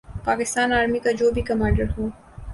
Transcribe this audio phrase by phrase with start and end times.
[0.25, 2.09] Pakistan army کا جو بھی کمانڈر ہو۔